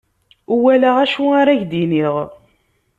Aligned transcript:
Ur 0.51 0.59
walaɣ 0.63 0.95
acu 1.03 1.23
ar 1.39 1.47
ak-d-iniɣ. 1.53 2.15